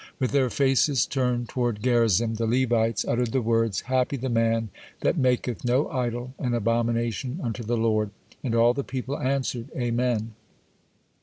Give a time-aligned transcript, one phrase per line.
[0.17, 4.69] With their faces turned toward Gerizim, the Levites uttered the words: "Happy the man
[5.01, 8.09] that maketh no idol, an abomination unto the Lord,"
[8.43, 10.33] and all the people answered Amen.